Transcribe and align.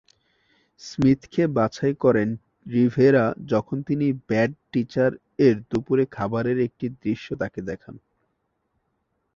স্মিথকে 0.81 1.43
বাছাই 1.57 1.93
করেন 2.03 2.29
রিভেরা 2.65 3.23
যখন 3.45 3.77
তিনি 3.87 4.07
ব্যাড 4.27 4.51
টিচার-এর 4.71 5.55
দুপুরের 5.69 6.07
খাবারের 6.11 6.57
একটি 6.67 6.85
দৃশ্যে 7.01 7.33
তাকে 7.41 7.59
দেখেন। 7.61 7.95